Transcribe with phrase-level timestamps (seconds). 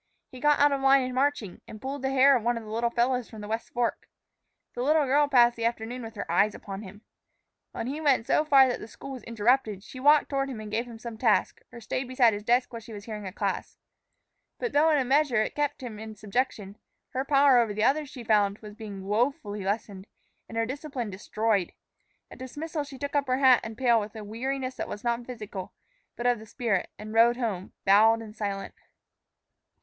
[0.31, 2.71] He got out of line in marching, and pulled the hair of one of the
[2.71, 4.07] little fellows from the West Fork.
[4.73, 7.03] The little girl passed the afternoon with her eyes upon him.
[7.71, 10.71] When he went so far that the school was interrupted, she walked toward him and
[10.71, 13.77] gave him some task, or stayed beside his desk while she was hearing a class.
[14.57, 16.79] But though in a measure it kept him in subjection,
[17.09, 20.07] her power over the others, she found, was being woefully lessened,
[20.49, 21.73] and her discipline destroyed.
[22.31, 25.27] At dismissal she took up her hat and pail with a weariness that was not
[25.27, 25.73] physical,
[26.15, 28.73] but of the spirit, and rode home, bowed and silent.